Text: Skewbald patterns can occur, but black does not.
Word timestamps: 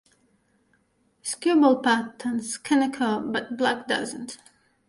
Skewbald 1.21 1.83
patterns 1.83 2.57
can 2.57 2.81
occur, 2.81 3.19
but 3.19 3.55
black 3.55 3.87
does 3.87 4.15
not. 4.15 4.35